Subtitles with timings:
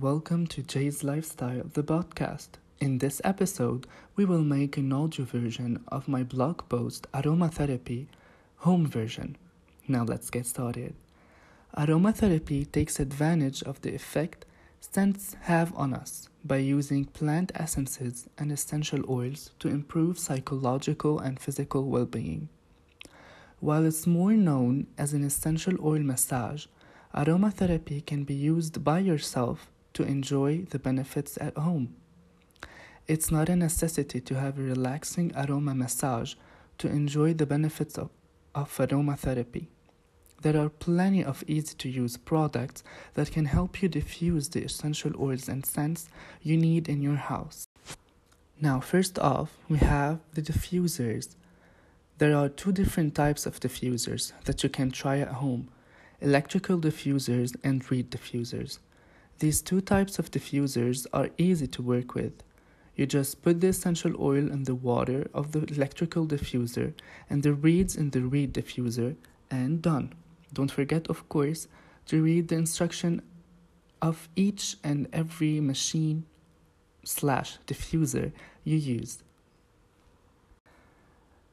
[0.00, 2.48] welcome to Jay's Lifestyle, the podcast.
[2.80, 3.86] In this episode,
[4.16, 8.06] we will make an audio version of my blog post Aromatherapy
[8.56, 9.36] home version.
[9.86, 10.94] Now let's get started.
[11.76, 14.46] Aromatherapy takes advantage of the effect
[14.80, 21.38] scents have on us by using plant essences and essential oils to improve psychological and
[21.38, 22.48] physical well being.
[23.60, 26.64] While it's more known as an essential oil massage,
[27.18, 31.96] aromatherapy can be used by yourself to enjoy the benefits at home.
[33.08, 36.34] It's not a necessity to have a relaxing aroma massage
[36.78, 38.10] to enjoy the benefits of,
[38.54, 39.66] of aromatherapy.
[40.42, 45.12] There are plenty of easy to use products that can help you diffuse the essential
[45.20, 46.08] oils and scents
[46.40, 47.66] you need in your house.
[48.60, 51.34] Now, first off, we have the diffusers.
[52.18, 55.70] There are two different types of diffusers that you can try at home
[56.20, 58.78] electrical diffusers and reed diffusers.
[59.38, 62.42] These two types of diffusers are easy to work with.
[62.96, 66.94] You just put the essential oil in the water of the electrical diffuser
[67.30, 69.14] and the reeds in the reed diffuser,
[69.50, 70.12] and done.
[70.52, 71.68] Don't forget, of course,
[72.06, 73.22] to read the instruction
[74.00, 76.24] of each and every machine
[77.04, 78.32] slash diffuser
[78.64, 79.22] you use.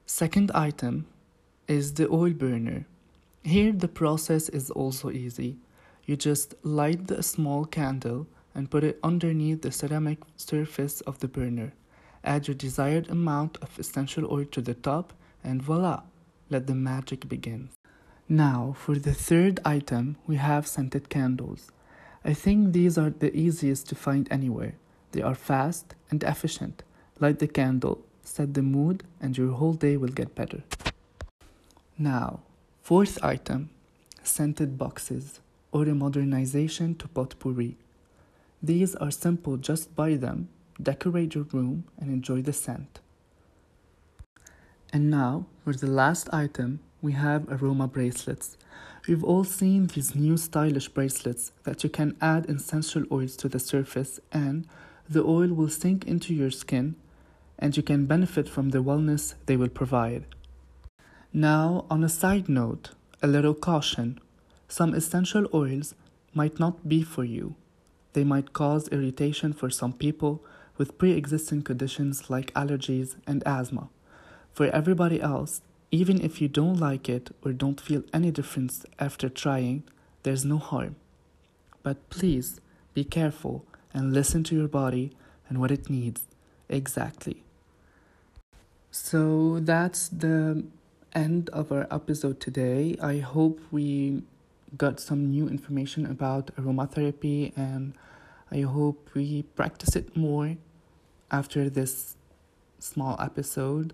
[0.06, 1.08] Second item
[1.68, 2.86] is the oil burner.
[3.46, 5.58] Here the process is also easy.
[6.06, 11.28] You just light the small candle and put it underneath the ceramic surface of the
[11.28, 11.74] burner.
[12.24, 16.02] Add your desired amount of essential oil to the top and voila,
[16.50, 17.70] let the magic begin.
[18.28, 21.72] Now, for the third item, we have scented candles.
[22.24, 24.74] I think these are the easiest to find anywhere.
[25.12, 26.82] They are fast and efficient.
[27.20, 30.64] Light the candle, set the mood, and your whole day will get better.
[32.00, 32.40] Now,
[32.86, 33.68] fourth item
[34.22, 35.40] scented boxes
[35.72, 37.78] or a modernization to potpourri.
[38.62, 40.50] These are simple, just buy them,
[40.80, 43.00] decorate your room, and enjoy the scent.
[44.94, 48.56] And now, for the last item, we have aroma bracelets.
[49.08, 53.60] We've all seen these new stylish bracelets that you can add essential oils to the
[53.60, 54.68] surface and
[55.10, 56.98] the oil will sink into your skin
[57.58, 60.26] and you can benefit from the wellness they will provide.
[61.38, 62.92] Now, on a side note,
[63.22, 64.22] a little caution.
[64.70, 65.94] Some essential oils
[66.34, 67.56] might not be for you.
[68.14, 70.42] They might cause irritation for some people
[70.78, 73.90] with pre existing conditions like allergies and asthma.
[74.54, 75.60] For everybody else,
[75.92, 79.84] even if you don't like it or don't feel any difference after trying,
[80.24, 80.96] there's no harm.
[81.84, 82.62] But please
[82.94, 85.12] be careful and listen to your body
[85.50, 86.22] and what it needs
[86.70, 87.44] exactly.
[88.90, 90.64] So that's the
[91.16, 92.98] end of our episode today.
[93.02, 94.22] I hope we
[94.78, 97.94] got some new information about aromatherapy and
[98.52, 100.58] I hope we practice it more
[101.32, 102.18] after this
[102.80, 103.94] small episode.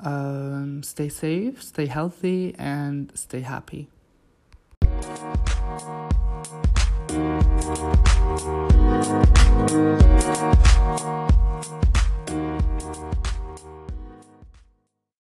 [0.00, 3.88] Um, stay safe, stay healthy, and stay happy.